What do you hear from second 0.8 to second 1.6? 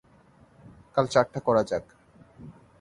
কাল চারটা